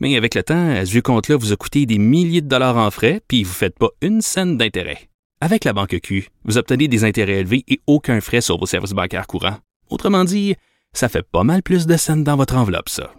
Mais 0.00 0.16
avec 0.16 0.34
le 0.34 0.42
temps, 0.42 0.84
ce 0.84 0.90
vieux 0.90 1.02
compte-là 1.02 1.36
vous 1.36 1.52
a 1.52 1.56
coûté 1.56 1.84
des 1.84 1.98
milliers 1.98 2.40
de 2.40 2.48
dollars 2.48 2.78
en 2.78 2.90
frais, 2.90 3.20
puis 3.28 3.44
vous 3.44 3.50
ne 3.50 3.54
faites 3.54 3.78
pas 3.78 3.90
une 4.00 4.22
scène 4.22 4.56
d'intérêt. 4.56 5.10
Avec 5.42 5.64
la 5.64 5.72
banque 5.72 5.98
Q, 6.02 6.28
vous 6.44 6.58
obtenez 6.58 6.88
des 6.88 7.04
intérêts 7.04 7.40
élevés 7.40 7.64
et 7.68 7.80
aucun 7.86 8.20
frais 8.20 8.40
sur 8.40 8.58
vos 8.58 8.66
services 8.66 8.92
bancaires 8.92 9.26
courants. 9.26 9.58
Autrement 9.90 10.24
dit, 10.24 10.54
ça 10.92 11.08
fait 11.08 11.22
pas 11.22 11.44
mal 11.44 11.62
plus 11.62 11.86
de 11.86 11.96
scènes 11.96 12.24
dans 12.24 12.36
votre 12.36 12.56
enveloppe, 12.56 12.88
ça. 12.88 13.12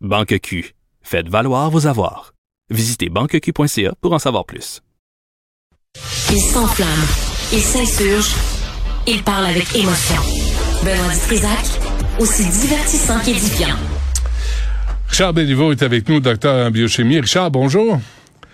Banque 0.00 0.38
Q, 0.40 0.74
faites 1.02 1.28
valoir 1.28 1.70
vos 1.70 1.86
avoirs. 1.86 2.34
Visitez 2.70 3.08
banqueq.ca 3.08 3.94
pour 4.00 4.12
en 4.12 4.18
savoir 4.18 4.44
plus. 4.44 4.82
Il 6.30 6.40
s'enflamme, 6.40 6.88
il 7.52 7.60
s'insurge, 7.60 8.34
il 9.06 9.22
parle 9.22 9.46
avec 9.46 9.74
émotion. 9.76 10.20
Benoît 10.82 11.12
Dutrisac, 11.12 11.80
aussi 12.18 12.44
divertissant 12.44 13.20
qu'édifiant. 13.20 13.76
Richard 15.14 15.32
Béliveau 15.32 15.70
est 15.70 15.80
avec 15.84 16.08
nous, 16.08 16.18
docteur 16.18 16.66
en 16.66 16.72
biochimie. 16.72 17.20
Richard, 17.20 17.48
bonjour. 17.48 18.00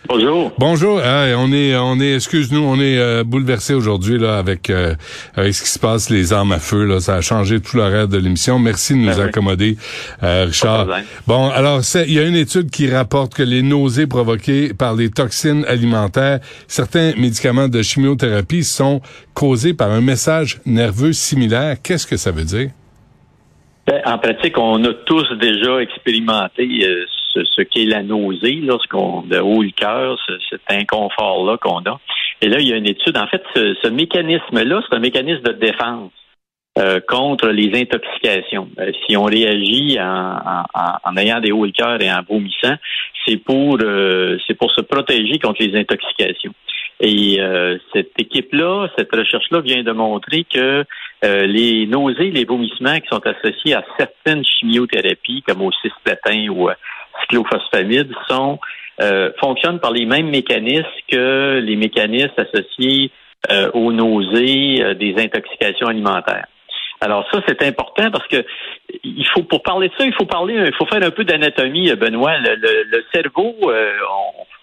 Bonjour. 0.06 0.52
Bonjour. 0.59 1.00
Hey, 1.00 1.33
on 1.34 1.50
est, 1.55 1.74
on 1.74 1.98
est, 1.98 2.16
excuse-nous, 2.16 2.60
on 2.60 2.78
est 2.78 2.98
euh, 2.98 3.24
bouleversé 3.24 3.73
aujourd'hui 3.73 4.19
là 4.19 4.36
avec, 4.36 4.69
euh, 4.69 4.95
avec 5.34 5.55
ce 5.55 5.62
qui 5.62 5.70
se 5.70 5.78
passe, 5.78 6.11
les 6.11 6.34
armes 6.34 6.52
à 6.52 6.58
feu. 6.58 6.84
Là, 6.84 7.00
ça 7.00 7.14
a 7.14 7.20
changé 7.22 7.61
tout 7.61 7.78
l'horaire 7.78 8.08
de 8.08 8.19
l'émission. 8.19 8.58
Merci 8.58 8.92
de 8.92 8.98
nous 8.98 9.06
Ben 9.06 9.17
oui. 9.17 9.22
accommoder, 9.22 9.77
euh, 10.22 10.44
Richard. 10.48 10.86
Bon, 11.27 11.48
alors 11.48 11.80
il 11.94 12.12
y 12.12 12.19
a 12.19 12.25
une 12.25 12.36
étude 12.36 12.69
qui 12.69 12.91
rapporte 12.91 13.33
que 13.33 13.42
les 13.42 13.62
nausées 13.62 14.06
provoquées 14.06 14.74
par 14.74 14.95
les 14.95 15.08
toxines 15.08 15.64
alimentaires, 15.64 16.41
certains 16.69 17.14
médicaments 17.17 17.69
de 17.69 17.80
chimiothérapie 17.80 18.64
sont 18.64 19.00
causés 19.33 19.72
par 19.72 19.91
un 19.92 20.02
message 20.02 20.61
nerveux 20.67 21.14
similaire. 21.14 21.78
Qu'est-ce 21.83 22.06
que 22.06 22.19
ça 22.19 22.33
veut 22.33 22.45
dire? 22.45 22.69
Ben, 23.86 24.00
en 24.05 24.19
pratique, 24.19 24.56
on 24.59 24.84
a 24.84 24.92
tous 24.95 25.33
déjà 25.41 25.81
expérimenté 25.81 26.69
euh, 26.84 27.05
ce, 27.33 27.45
ce 27.45 27.62
qu'est 27.62 27.86
la 27.86 28.03
nausée, 28.03 28.61
lorsqu'on 28.62 29.23
de 29.23 29.39
haut 29.39 29.62
le 29.62 29.70
cœur, 29.70 30.17
ce- 30.27 30.39
cet 30.50 30.61
inconfort-là 30.69 31.56
qu'on 31.59 31.78
a. 31.81 31.98
Et 32.42 32.48
là, 32.48 32.58
il 32.61 32.69
y 32.69 32.73
a 32.73 32.77
une 32.77 32.86
étude. 32.89 33.17
En 33.17 33.27
fait, 33.27 33.42
ce, 33.55 33.75
ce 33.83 33.89
mécanisme-là, 33.89 34.83
c'est 34.89 34.97
un 34.97 35.01
mécanisme 35.01 35.42
de 35.42 35.53
défense 35.53 36.12
euh, 36.78 37.01
contre 37.08 37.48
les 37.48 37.70
intoxications. 37.81 38.69
Euh, 38.78 38.92
si 39.06 39.17
on 39.17 39.25
réagit 39.25 39.98
en, 39.98 40.05
en- 40.36 40.64
en- 40.75 40.97
en 41.11 41.17
ayant 41.17 41.41
des 41.41 41.51
hauts 41.51 41.64
le 41.64 41.73
cœur 41.73 42.01
et 42.01 42.11
en 42.12 42.23
vomissant, 42.28 42.75
c'est 43.27 43.39
pour 43.39 43.78
euh, 43.83 44.39
c'est 44.47 44.55
pour 44.55 44.70
se 44.70 44.81
protéger 44.83 45.39
contre 45.39 45.62
les 45.62 45.77
intoxications. 45.78 46.53
Et 47.03 47.41
euh, 47.41 47.79
cette 47.95 48.12
équipe-là, 48.19 48.89
cette 48.98 49.11
recherche-là 49.15 49.61
vient 49.61 49.83
de 49.83 49.93
montrer 49.93 50.45
que 50.45 50.84
euh, 51.25 51.47
les 51.47 51.87
nausées, 51.87 52.31
les 52.31 52.45
vomissements 52.45 52.98
qui 53.01 53.09
sont 53.09 53.23
associés 53.27 53.75
à 53.75 53.84
certaines 53.98 54.45
chimiothérapies, 54.45 55.42
comme 55.47 55.62
au 55.62 55.73
cisplatin 55.83 56.48
ou 56.51 56.69
à 56.69 56.77
cyclophosphamide, 57.23 58.12
sont 58.29 58.59
euh, 59.01 59.31
fonctionnent 59.41 59.81
par 59.81 59.92
les 59.92 60.05
mêmes 60.05 60.29
mécanismes 60.29 60.84
que 61.11 61.61
les 61.65 61.77
mécanismes 61.77 62.34
associés 62.37 63.11
euh, 63.51 63.70
aux 63.73 63.92
nausées 63.92 64.83
euh, 64.83 64.95
des 64.95 65.14
intoxications 65.19 65.87
alimentaires. 65.87 66.47
Alors 67.01 67.27
ça, 67.33 67.41
c'est 67.48 67.62
important 67.62 68.11
parce 68.11 68.27
que 68.29 68.45
il 69.05 69.27
faut 69.29 69.42
pour 69.42 69.62
parler 69.62 69.89
de 69.89 69.95
ça, 69.97 70.05
il 70.05 70.13
faut 70.13 70.27
parler, 70.27 70.55
il 70.67 70.74
faut 70.74 70.85
faire 70.85 71.03
un 71.03 71.11
peu 71.11 71.24
d'anatomie, 71.24 71.91
Benoît. 71.95 72.36
Le, 72.41 72.57
le- 72.57 72.85
le 72.91 73.05
cerveau, 73.14 73.57
euh, 73.70 73.92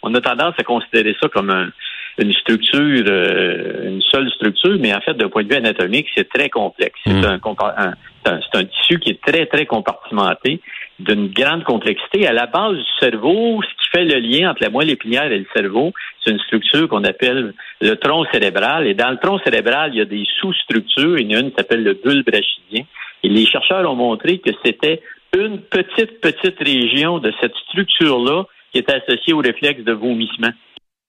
on, 0.04 0.12
on 0.12 0.14
a 0.14 0.22
tendance 0.22 0.54
à 0.60 0.64
considérer 0.64 1.16
ça 1.20 1.30
comme 1.30 1.50
un- 1.50 1.72
une 2.20 2.34
structure, 2.34 3.04
euh, 3.08 3.90
une 3.90 4.02
seule 4.02 4.30
structure, 4.32 4.78
mais 4.80 4.94
en 4.94 5.02
fait, 5.02 5.14
d'un 5.14 5.30
point 5.30 5.44
de 5.44 5.50
vue 5.50 5.56
anatomique, 5.58 6.08
c'est 6.16 6.28
très 6.30 6.50
complexe. 6.50 7.00
C'est 7.06 7.14
Mm. 7.14 7.26
un, 7.26 7.40
un- 7.78 7.94
c'est 8.26 8.32
un- 8.32 8.60
un 8.62 8.66
tissu 8.66 9.00
qui 9.00 9.12
est 9.12 9.22
très, 9.22 9.46
très 9.46 9.66
compartimenté, 9.66 10.60
d'une 11.00 11.28
grande 11.28 11.64
complexité. 11.64 12.28
À 12.28 12.34
la 12.34 12.48
base 12.48 12.76
du 12.78 12.84
cerveau, 13.00 13.62
ce 13.62 13.68
qui 13.84 13.90
fait 13.92 14.06
le 14.06 14.20
lien 14.20 14.50
entre 14.52 14.64
la 14.64 14.70
moelle 14.70 14.90
épinière 14.90 15.32
et 15.32 15.38
le 15.38 15.46
cerveau, 15.56 15.94
c'est 16.24 16.32
une 16.32 16.40
structure 16.40 16.88
qu'on 16.90 17.04
appelle 17.04 17.54
le 17.82 17.96
tronc 17.98 18.26
cérébral. 18.34 18.88
Et 18.88 18.96
dans 18.96 19.12
le 19.12 19.18
tronc 19.18 19.40
cérébral, 19.46 19.92
il 19.94 20.00
y 20.00 20.02
a 20.02 20.06
des 20.06 20.26
sous-structures. 20.42 21.20
Il 21.20 21.32
y 21.32 21.36
en 21.36 21.40
a 21.40 21.42
une 21.44 21.52
qui 21.52 21.56
s'appelle 21.58 21.84
le 21.84 21.94
bulbe 21.94 22.28
rachidien. 22.34 22.84
Et 23.24 23.30
les 23.30 23.46
chercheurs 23.46 23.90
ont 23.90 23.96
montré 23.96 24.40
que 24.40 24.50
c'était 24.66 25.02
une 25.38 25.60
petite, 25.62 26.20
petite 26.20 26.58
région 26.60 27.20
de 27.20 27.32
cette 27.40 27.56
structure-là 27.70 28.46
qui 28.72 28.80
est 28.80 28.90
associée 28.92 29.34
au 29.34 29.40
réflexe 29.40 29.84
de 29.84 29.92
vomissement. 29.94 30.50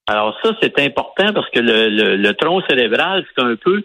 Alors 0.08 0.36
ça, 0.42 0.50
c'est 0.62 0.78
important 0.80 1.32
parce 1.34 1.48
que 1.50 1.60
le, 1.60 1.88
le, 1.90 2.16
le 2.16 2.34
tronc 2.34 2.62
cérébral, 2.68 3.24
c'est 3.36 3.42
un 3.44 3.56
peu, 3.56 3.82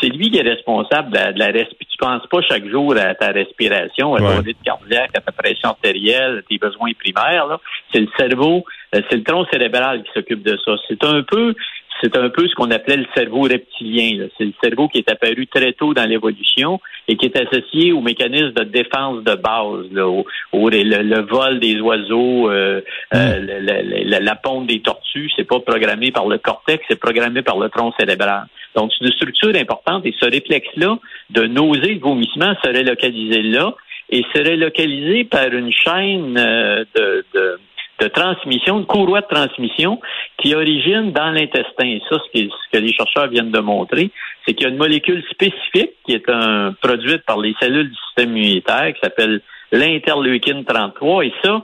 c'est 0.00 0.08
lui 0.08 0.30
qui 0.30 0.38
est 0.38 0.42
responsable 0.42 1.10
de 1.10 1.16
la, 1.16 1.32
de 1.32 1.38
la 1.38 1.46
respiration. 1.46 1.86
Tu 1.90 1.98
penses 1.98 2.26
pas 2.26 2.42
chaque 2.42 2.66
jour 2.68 2.94
à 2.96 3.14
ta 3.14 3.28
respiration, 3.32 4.14
à 4.14 4.18
ton 4.18 4.26
Ouais. 4.26 4.36
rythme 4.44 4.62
cardiaque, 4.64 5.10
à 5.16 5.20
ta 5.20 5.32
pression 5.32 5.70
artérielle, 5.70 6.38
à 6.38 6.42
tes 6.42 6.58
besoins 6.58 6.90
primaires. 6.98 7.46
là. 7.46 7.58
C'est 7.92 8.00
le 8.00 8.08
cerveau, 8.18 8.64
euh, 8.94 9.00
c'est 9.08 9.16
le 9.16 9.22
tronc 9.24 9.46
cérébral 9.52 10.02
qui 10.02 10.10
s'occupe 10.12 10.42
de 10.42 10.58
ça. 10.64 10.72
C'est 10.88 11.02
un 11.04 11.22
peu, 11.22 11.54
c'est 12.02 12.16
un 12.16 12.28
peu 12.30 12.48
ce 12.48 12.54
qu'on 12.54 12.70
appelait 12.70 12.96
le 12.96 13.06
cerveau 13.14 13.42
reptilien. 13.42 14.26
C'est 14.36 14.44
le 14.44 14.52
cerveau 14.62 14.88
qui 14.88 14.98
est 14.98 15.10
apparu 15.10 15.46
très 15.46 15.72
tôt 15.72 15.94
dans 15.94 16.04
l'évolution 16.08 16.80
et 17.08 17.16
qui 17.16 17.26
est 17.26 17.36
associé 17.36 17.92
au 17.92 18.00
mécanisme 18.00 18.52
de 18.52 18.64
défense 18.64 19.22
de 19.22 19.34
base, 19.34 19.86
là, 19.92 20.08
au, 20.08 20.26
au- 20.52 20.68
le, 20.70 20.82
le 20.82 21.20
vol 21.22 21.60
des 21.60 21.80
oiseaux, 21.80 22.50
euh, 22.50 22.80
euh, 23.14 23.38
le- 23.38 23.60
le- 23.60 24.04
le- 24.10 24.24
la 24.24 24.34
ponte 24.36 24.66
des 24.66 24.80
tortues. 24.80 25.30
C'est 25.36 25.44
pas 25.48 25.60
programmé 25.60 26.10
par 26.10 26.26
le 26.26 26.38
cortex, 26.38 26.84
c'est 26.88 26.98
programmé 26.98 27.42
par 27.42 27.58
le 27.58 27.68
tronc 27.68 27.92
cérébral. 27.98 28.46
Donc, 28.74 28.90
c'est 28.98 29.04
une 29.04 29.12
structure 29.12 29.54
importante 29.54 30.04
et 30.06 30.14
ce 30.18 30.24
réflexe-là 30.26 30.98
de 31.30 31.42
nausée, 31.46 31.94
de 31.96 32.00
vomissement 32.00 32.54
serait 32.64 32.82
localisé 32.84 33.42
là 33.42 33.74
et 34.10 34.24
serait 34.34 34.56
localisé 34.56 35.24
par 35.24 35.46
une 35.52 35.70
chaîne 35.72 36.36
euh, 36.38 36.84
de, 36.96 37.24
de, 37.34 37.58
de 38.02 38.08
transmission, 38.08 38.80
de 38.80 38.84
courroie 38.84 39.20
de 39.20 39.26
transmission 39.26 40.00
qui 40.38 40.54
origine 40.54 41.12
dans 41.12 41.30
l'intestin. 41.30 41.98
Ça, 42.08 42.16
ce, 42.24 42.30
qui- 42.32 42.50
ce 42.50 42.76
que 42.76 42.82
les 42.82 42.92
chercheurs 42.92 43.28
viennent 43.28 43.52
de 43.52 43.60
montrer, 43.60 44.10
c'est 44.44 44.54
qu'il 44.54 44.64
y 44.66 44.70
a 44.70 44.72
une 44.72 44.78
molécule 44.86 45.22
spécifique 45.30 45.92
qui 46.04 46.12
est 46.14 46.28
un, 46.28 46.74
produite 46.80 47.22
par 47.24 47.38
les 47.38 47.54
cellules 47.60 47.90
du 47.90 47.96
système 48.06 48.36
immunitaire 48.36 48.92
qui 48.94 49.00
s'appelle 49.02 49.40
l'interleukine 49.70 50.64
33. 50.64 51.24
Et 51.26 51.32
ça, 51.44 51.62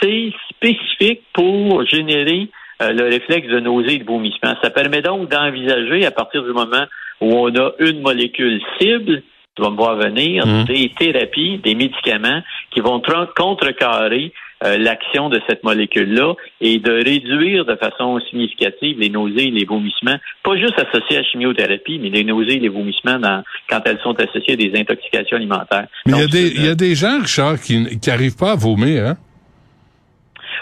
c'est 0.00 0.32
spécifique 0.50 1.22
pour 1.32 1.84
générer 1.86 2.48
euh, 2.82 2.92
le 2.92 3.04
réflexe 3.04 3.48
de 3.48 3.60
nausée 3.60 3.94
et 3.94 3.98
de 3.98 4.04
vomissement. 4.04 4.54
Ça 4.62 4.70
permet 4.70 5.00
donc 5.02 5.28
d'envisager, 5.30 6.04
à 6.04 6.10
partir 6.10 6.42
du 6.42 6.52
moment 6.52 6.84
où 7.20 7.32
on 7.34 7.54
a 7.54 7.70
une 7.78 8.00
molécule 8.00 8.60
cible, 8.78 9.22
tu 9.54 9.62
vas 9.62 9.70
me 9.70 9.76
voir 9.76 9.96
venir, 9.96 10.46
Mhm. 10.46 10.64
des 10.64 10.90
thérapies, 10.98 11.58
des 11.58 11.74
médicaments 11.74 12.40
qui 12.72 12.80
vont 12.80 13.00
contrecarrer 13.36 14.32
euh, 14.64 14.78
l'action 14.78 15.28
de 15.28 15.40
cette 15.48 15.64
molécule-là 15.64 16.34
et 16.60 16.78
de 16.78 16.92
réduire 16.92 17.64
de 17.64 17.74
façon 17.76 18.20
significative 18.30 18.98
les 19.00 19.08
nausées 19.10 19.48
et 19.48 19.50
les 19.50 19.64
vomissements, 19.64 20.16
pas 20.44 20.56
juste 20.56 20.78
associés 20.78 21.16
à 21.16 21.20
la 21.20 21.24
chimiothérapie, 21.26 21.98
mais 22.00 22.10
les 22.10 22.24
nausées 22.24 22.56
et 22.56 22.60
les 22.60 22.68
vomissements 22.68 23.18
dans- 23.18 23.42
quand 23.68 23.80
elles 23.86 23.98
sont 24.02 24.18
associées 24.20 24.54
à 24.54 24.56
des 24.56 24.72
intoxications 24.78 25.36
alimentaires. 25.36 25.86
Mais 26.06 26.12
il 26.24 26.60
y, 26.62 26.66
y 26.66 26.68
a 26.68 26.74
des 26.74 26.94
gens, 26.94 27.20
Richard, 27.20 27.60
qui 27.60 27.98
qui 27.98 28.10
arrivent 28.10 28.36
pas 28.36 28.52
à 28.52 28.56
vomir, 28.56 29.06
hein? 29.06 29.16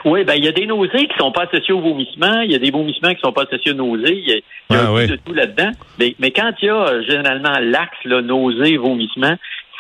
Oui, 0.07 0.25
ben 0.25 0.35
il 0.35 0.45
y 0.45 0.49
a 0.49 0.53
des 0.53 0.67
nausées 0.67 1.07
qui 1.09 1.15
sont 1.19 1.31
pas 1.33 1.43
associées 1.45 1.75
au 1.75 1.81
vomissement, 1.81 2.41
il 2.41 2.51
y 2.53 2.55
a 2.55 2.59
des 2.59 2.71
vomissements 2.71 3.13
qui 3.13 3.21
sont 3.21 3.33
pas 3.33 3.43
associés 3.43 3.73
aux 3.73 3.75
nausées, 3.75 4.17
il 4.17 4.29
y 4.29 4.33
a, 4.33 4.37
y 4.37 4.41
a 4.41 4.43
Ah, 4.71 4.87
un 4.89 4.95
oui. 4.95 5.07
peu 5.07 5.13
de 5.17 5.21
tout 5.23 5.35
là-dedans. 5.35 5.73
Mais, 5.99 6.15
mais 6.19 6.31
quand 6.31 6.53
il 6.63 6.67
y 6.67 6.69
a 6.71 6.75
euh, 6.89 7.03
généralement 7.07 7.53
l'axe 7.61 7.99
là, 8.07 8.23
nausée, 8.23 8.79
vomissement, 8.79 9.35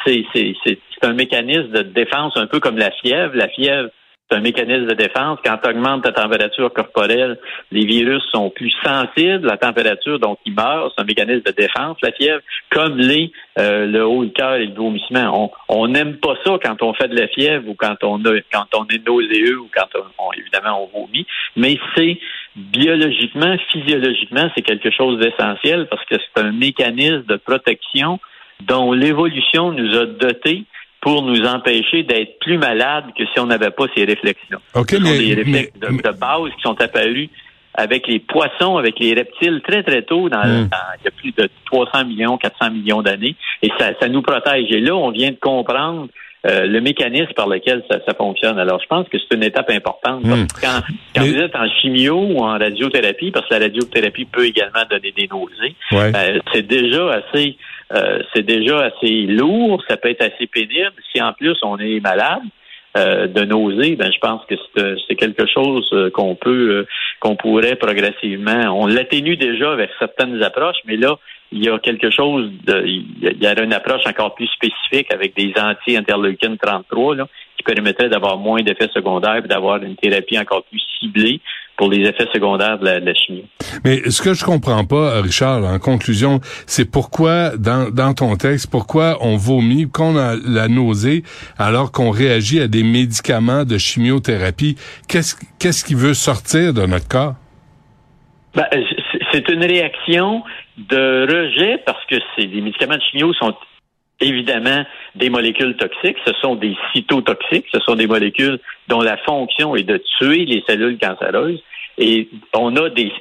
c'est 0.05 0.25
c'est 0.34 0.55
c'est 0.64 0.78
c'est 0.93 1.08
un 1.08 1.14
mécanisme 1.14 1.69
de 1.70 1.82
défense 1.82 2.34
un 2.37 2.46
peu 2.46 2.61
comme 2.61 2.76
la 2.76 2.90
fièvre. 2.90 3.32
La 3.34 3.49
fièvre, 3.49 3.88
c'est 4.31 4.37
un 4.37 4.41
mécanisme 4.41 4.87
de 4.87 4.94
défense. 4.94 5.38
Quand 5.44 5.56
tu 5.62 5.69
augmentes 5.69 6.03
ta 6.05 6.12
température 6.12 6.73
corporelle, 6.73 7.38
les 7.73 7.85
virus 7.85 8.23
sont 8.32 8.50
plus 8.50 8.73
sensibles 8.85 9.47
la 9.47 9.56
température, 9.56 10.19
donc 10.21 10.38
ils 10.47 10.55
meurent. 10.55 10.93
C'est 10.94 11.03
un 11.03 11.06
mécanisme 11.06 11.43
de 11.43 11.50
défense, 11.53 11.97
la 12.03 12.12
fièvre, 12.12 12.41
comme 12.71 12.97
les 12.99 13.32
euh, 13.59 13.87
le 13.87 14.06
haut 14.06 14.23
le 14.23 14.29
cœur 14.31 14.55
et 14.55 14.67
le 14.67 14.75
vomissement. 14.75 15.50
On 15.69 15.81
on 15.82 15.88
n'aime 15.88 16.17
pas 16.19 16.35
ça 16.44 16.59
quand 16.62 16.82
on 16.82 16.93
fait 16.94 17.09
de 17.09 17.19
la 17.19 17.29
fièvre 17.29 17.69
ou 17.69 17.75
quand 17.75 17.97
on 18.03 18.25
a 18.25 18.32
quand 18.53 18.67
on 18.77 18.87
est 18.87 19.05
nauséeux 19.06 19.59
ou 19.59 19.69
quand 19.75 19.88
on, 19.97 20.05
on- 20.27 20.33
évidemment 20.33 20.88
on 20.94 21.00
vomit, 21.00 21.26
mais 21.56 21.79
c'est 21.97 22.19
biologiquement, 22.56 23.56
physiologiquement, 23.71 24.50
c'est 24.55 24.62
quelque 24.62 24.91
chose 24.91 25.19
d'essentiel 25.19 25.87
parce 25.91 26.05
que 26.05 26.17
c'est 26.19 26.43
un 26.43 26.53
mécanisme 26.53 27.25
de 27.26 27.37
protection 27.37 28.19
dont 28.61 28.93
l'évolution 28.93 29.73
nous 29.73 29.97
a 29.97 30.06
dotés 30.06 30.65
pour 31.00 31.23
nous 31.23 31.44
empêcher 31.47 32.02
d'être 32.02 32.38
plus 32.41 32.58
malades 32.58 33.06
que 33.17 33.25
si 33.25 33.41
on 33.41 33.47
n'avait 33.47 33.70
pas 33.70 33.87
ces 33.97 34.05
réflexes-là. 34.05 34.58
OK, 34.75 34.91
Ce 34.91 34.97
sont 34.97 35.02
mais- 35.02 35.19
des 35.19 35.35
réflexes 35.35 35.73
mais- 35.81 35.88
de, 35.88 36.02
de 36.02 36.19
base 36.19 36.50
qui 36.56 36.62
sont 36.62 36.81
apparus 36.81 37.29
avec 37.75 38.06
les 38.08 38.19
poissons, 38.19 38.76
avec 38.76 38.99
les 38.99 39.14
reptiles 39.14 39.62
très, 39.67 39.82
très 39.82 40.02
tôt, 40.02 40.29
dans, 40.29 40.41
Mm. 40.44 40.69
dans- 40.69 40.93
il 41.00 41.05
y 41.05 41.08
a 41.08 41.11
plus 41.12 41.32
de 41.32 41.49
300 41.67 42.05
millions, 42.05 42.37
400 42.37 42.70
millions 42.70 43.00
d'années, 43.00 43.37
et 43.62 43.70
ça, 43.79 43.93
ça 44.00 44.08
nous 44.08 44.23
protège. 44.23 44.70
Et 44.70 44.81
là, 44.81 44.94
on 44.94 45.11
vient 45.11 45.31
de 45.31 45.38
comprendre 45.41 46.08
euh, 46.47 46.64
le 46.64 46.81
mécanisme 46.81 47.35
par 47.37 47.47
lequel 47.49 47.85
ça, 47.91 47.99
ça 48.06 48.14
fonctionne. 48.14 48.58
Alors, 48.58 48.81
je 48.81 48.87
pense 48.87 49.06
que 49.11 49.19
c'est 49.19 49.37
une 49.37 49.43
étape 49.44 49.69
importante. 49.69 50.25
Mm. 50.25 50.47
Que 50.47 50.61
Quand, 50.62 50.81
quand 51.14 51.20
Mais- 51.20 51.29
vous 51.32 51.37
êtes 51.37 51.55
en 51.55 51.69
chimio 51.69 52.14
ou 52.19 52.38
en 52.38 52.56
radiothérapie, 52.58 53.31
parce 53.31 53.47
que 53.47 53.52
la 53.56 53.61
radiothérapie 53.61 54.25
peut 54.25 54.47
également 54.47 54.81
donner 54.88 55.12
des 55.14 55.29
nausées, 55.31 55.75
Ouais. 55.93 56.11
euh, 56.17 56.38
c'est 56.55 56.67
déjà 56.67 57.11
assez 57.11 57.58
euh, 57.92 58.20
c'est 58.34 58.42
déjà 58.44 58.84
assez 58.87 59.26
lourd, 59.26 59.82
ça 59.88 59.96
peut 59.96 60.10
être 60.10 60.22
assez 60.22 60.46
pénible. 60.46 60.92
Si 61.12 61.20
en 61.22 61.32
plus 61.32 61.56
on 61.62 61.76
est 61.78 62.00
malade 62.00 62.42
euh, 62.96 63.26
de 63.26 63.42
nausées, 63.44 63.96
ben 63.96 64.10
je 64.12 64.19
pense 64.19 64.44
que 64.46 64.54
c'est, 64.75 64.82
euh, 64.82 64.96
quelque 65.16 65.46
chose 65.46 65.88
euh, 65.92 66.10
qu'on 66.10 66.34
peut 66.34 66.87
qu'on 67.20 67.37
pourrait 67.37 67.76
progressivement. 67.76 68.62
On 68.81 68.87
l'atténue 68.87 69.37
déjà 69.37 69.72
avec 69.72 69.90
certaines 69.98 70.42
approches, 70.42 70.78
mais 70.87 70.96
là 70.96 71.16
il 71.52 71.64
y 71.64 71.69
a 71.69 71.78
quelque 71.81 72.10
chose 72.10 72.48
de 72.64 72.82
il 72.87 73.04
y 73.22 73.26
a- 73.28 73.32
il 73.32 73.42
y 73.42 73.46
a 73.46 73.62
une 73.62 73.72
approche 73.72 74.06
encore 74.06 74.34
plus 74.34 74.46
spécifique 74.48 75.12
avec 75.12 75.34
des 75.37 75.52
anti-interleukines 75.60 76.58
33 76.58 77.16
là, 77.16 77.26
qui 77.56 77.62
permettrait 77.64 78.08
d'avoir 78.08 78.38
moins 78.38 78.62
d'effets 78.62 78.88
secondaires 78.94 79.42
et 79.44 79.48
d'avoir 79.48 79.82
une 79.82 79.96
thérapie 79.96 80.38
encore 80.38 80.62
plus 80.64 80.82
ciblée 81.00 81.40
pour 81.81 81.91
les 81.91 82.06
effets 82.06 82.29
secondaires 82.35 82.79
de 82.79 82.85
la, 82.85 83.00
de 83.00 83.06
la 83.06 83.15
chimie. 83.15 83.47
Mais 83.87 84.11
ce 84.11 84.21
que 84.21 84.35
je 84.35 84.44
comprends 84.44 84.85
pas, 84.85 85.23
Richard, 85.23 85.65
en 85.65 85.79
conclusion, 85.79 86.41
c'est 86.67 86.85
pourquoi 86.85 87.56
dans, 87.56 87.91
dans 87.91 88.12
ton 88.12 88.37
texte, 88.37 88.71
pourquoi 88.71 89.17
on 89.23 89.38
vomit, 89.38 89.88
qu'on 89.88 90.15
a 90.19 90.37
la 90.47 90.69
nausée, 90.69 91.23
alors 91.59 91.91
qu'on 91.91 92.11
réagit 92.11 92.61
à 92.61 92.69
des 92.69 92.82
médicaments 92.82 93.65
de 93.65 93.79
chimiothérapie. 93.79 94.77
Qu'est-ce 95.09 95.37
qu'est-ce 95.59 95.82
qui 95.82 95.94
veut 95.94 96.12
sortir 96.12 96.75
de 96.75 96.85
notre 96.85 97.09
corps? 97.09 97.35
Ben, 98.55 98.67
c'est- 99.33 99.49
une 99.49 99.65
réaction 99.65 100.43
de 100.76 101.23
rejet 101.35 101.79
parce 101.87 102.05
que 102.11 102.17
c'est 102.37 102.44
les 102.44 102.61
médicaments 102.61 102.97
de 102.97 103.03
chimio 103.11 103.33
sont 103.33 103.55
évidemment 104.21 104.85
des 105.15 105.31
molécules 105.31 105.76
toxiques. 105.76 106.19
Ce 106.26 106.33
sont 106.43 106.55
des 106.56 106.76
cytotoxiques. 106.93 107.67
Ce 107.73 107.81
sont 107.81 107.94
des 107.94 108.06
molécules 108.06 108.59
dont 108.88 109.00
la 109.00 109.17
fonction 109.19 109.75
est 109.75 109.83
de 109.83 109.99
tuer 110.19 110.44
les 110.44 110.62
cellules 110.69 110.99
cancéreuses. 110.99 111.62
Et 112.00 112.29
on 112.55 112.75
a 112.76 112.88
des, 112.88 113.12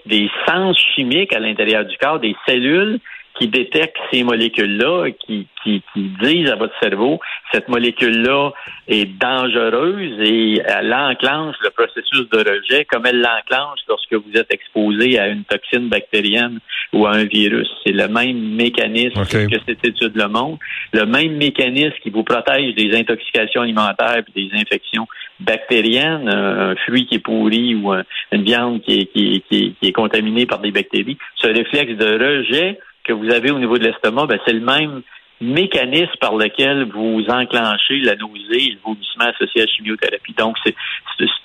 sens 0.47 0.77
chimiques 0.95 1.33
à 1.33 1.39
l'intérieur 1.39 1.85
du 1.85 1.97
corps, 1.97 2.19
des 2.19 2.35
cellules 2.47 2.99
qui 3.39 3.47
détectent 3.47 3.97
ces 4.11 4.23
molécules-là, 4.23 5.09
qui, 5.25 5.47
qui, 5.63 5.81
qui 5.93 6.01
disent 6.21 6.49
à 6.51 6.55
votre 6.55 6.73
cerveau, 6.81 7.19
cette 7.53 7.69
molécule-là 7.69 8.51
est 8.87 9.05
dangereuse 9.17 10.19
et 10.21 10.61
elle 10.65 10.93
enclenche 10.93 11.55
le 11.63 11.69
processus 11.69 12.29
de 12.29 12.37
rejet 12.37 12.85
comme 12.85 13.05
elle 13.05 13.21
l'enclenche 13.21 13.79
lorsque 13.87 14.13
vous 14.13 14.33
êtes 14.35 14.53
exposé 14.53 15.17
à 15.19 15.27
une 15.29 15.43
toxine 15.45 15.87
bactérienne 15.89 16.59
ou 16.93 17.05
à 17.05 17.11
un 17.11 17.23
virus. 17.25 17.69
C'est 17.85 17.93
le 17.93 18.07
même 18.07 18.55
mécanisme 18.55 19.19
que 19.47 19.59
cette 19.67 19.85
étude 19.85 20.15
le 20.15 20.27
montre, 20.27 20.59
le 20.93 21.05
même 21.05 21.37
mécanisme 21.37 21.95
qui 22.03 22.09
vous 22.09 22.23
protège 22.23 22.75
des 22.75 22.95
intoxications 22.97 23.61
alimentaires 23.61 24.23
et 24.35 24.41
des 24.41 24.49
infections 24.53 25.07
bactériennes, 25.39 26.27
un 26.29 26.75
fruit 26.85 27.05
qui 27.05 27.15
est 27.15 27.19
pourri 27.19 27.75
ou 27.75 27.91
un- 27.91 28.03
une 28.31 28.43
viande 28.43 28.81
qui 28.81 28.99
est, 28.99 29.05
qui, 29.05 29.35
est, 29.35 29.39
qui 29.47 29.55
est- 29.65 29.71
qui 29.79 29.87
est 29.87 29.91
contaminée 29.93 30.45
par 30.45 30.59
des 30.59 30.71
bactéries. 30.71 31.17
Ce 31.35 31.47
réflexe 31.47 31.93
de 31.97 32.05
rejet 32.05 32.79
que 33.09 33.13
vous 33.13 33.31
avez 33.31 33.49
au 33.49 33.57
niveau 33.57 33.77
de 33.77 33.83
l'estomac, 33.83 34.27
ben, 34.27 34.39
c'est 34.45 34.53
le 34.53 34.59
même 34.59 35.01
mécanisme 35.41 36.15
par 36.21 36.35
lequel 36.35 36.89
vous 36.91 37.25
enclenchez 37.27 37.99
la 38.01 38.15
nausée 38.15 38.63
et 38.67 38.71
le 38.71 38.79
vomissement 38.85 39.25
associé 39.25 39.61
à 39.61 39.65
la 39.65 39.71
chimiothérapie. 39.71 40.33
Donc, 40.37 40.57
c'est 40.63 40.75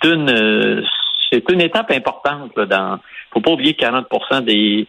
une 0.04 0.30
euh, 0.30 0.82
c'est 1.32 1.50
une 1.50 1.62
étape 1.62 1.90
importante 1.90 2.52
là, 2.56 2.66
dans. 2.66 2.98
Faut 3.32 3.40
pas 3.40 3.52
oublier 3.52 3.74
que 3.74 3.80
40 3.80 4.44
des 4.44 4.86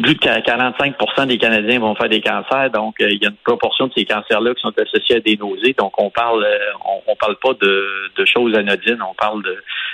plus 0.00 0.14
de 0.14 0.20
45% 0.20 1.26
des 1.26 1.36
Canadiens 1.36 1.78
vont 1.78 1.94
faire 1.94 2.08
des 2.08 2.22
cancers, 2.22 2.70
donc 2.70 2.98
euh, 3.00 3.10
il 3.10 3.22
y 3.22 3.26
a 3.26 3.28
une 3.28 3.36
proportion 3.44 3.88
de 3.88 3.92
ces 3.94 4.06
cancers-là 4.06 4.54
qui 4.54 4.62
sont 4.62 4.72
associés 4.78 5.16
à 5.16 5.20
des 5.20 5.36
nausées. 5.36 5.74
Donc 5.78 6.00
on 6.00 6.08
parle, 6.08 6.44
euh, 6.44 6.72
on, 7.06 7.14
parle 7.16 7.36
pas 7.36 7.52
de, 7.60 8.10
de 8.16 8.24
choses 8.24 8.56
anodines, 8.56 9.02
on 9.02 9.12
parle 9.14 9.42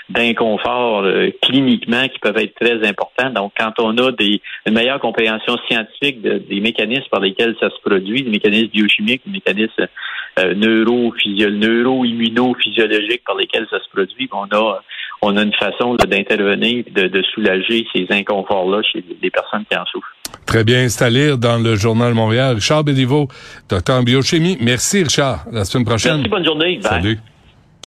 d'inconfort 0.09 1.03
euh, 1.03 1.31
cliniquement 1.43 2.06
qui 2.06 2.21
peuvent 2.21 2.39
être 2.39 2.55
très 2.55 2.87
importants. 2.89 3.31
Donc 3.31 3.55
quand 3.59 3.73
on 3.79 3.99
a 3.99 4.12
des, 4.12 4.41
une 4.67 4.75
meilleure 4.75 5.00
compréhension 5.00 5.56
scientifique 5.69 6.23
de- 6.23 6.39
des 6.39 6.61
mécanismes 6.61 7.09
par 7.11 7.19
lesquels 7.21 7.56
ça 7.59 7.69
se 7.69 7.81
produit, 7.85 8.23
des 8.23 8.31
mécanismes 8.31 8.69
biochimiques, 8.69 9.23
des 9.27 9.33
mécanismes 9.33 9.89
neuro-immunophysiologiques 10.39 13.25
par 13.27 13.35
lesquels 13.35 13.67
ça 13.69 13.81
se 13.81 13.89
produit, 13.89 14.29
on 14.33 14.44
a 14.56 14.81
on 15.23 15.37
a 15.37 15.43
une 15.43 15.55
façon 15.55 15.94
d'intervenir, 15.94 16.85
de, 16.94 17.09
de 17.09 17.23
soulager 17.35 17.87
ces 17.93 18.06
inconforts-là 18.11 18.82
chez 18.82 19.05
les 19.23 19.31
personnes 19.31 19.65
qui 19.70 19.76
en 19.76 19.85
souffrent. 19.87 20.09
Très 20.47 20.65
bien, 20.65 20.88
c'est 20.88 21.05
à 21.05 21.11
lire 21.11 21.38
dans 21.38 21.59
le 21.59 21.75
Journal 21.75 22.15
Montréal. 22.15 22.55
Richard 22.56 22.85
Béliveau, 22.85 23.29
docteur 23.69 23.99
en 23.99 24.03
biochimie. 24.03 24.56
Merci, 24.61 25.03
Richard. 25.03 25.44
La 25.53 25.65
semaine 25.65 25.85
prochaine. 25.85 26.17
Merci, 26.17 26.29
bonne 26.29 26.44
journée. 26.44 26.76
Bye. 26.76 26.82
Salut. 26.82 27.19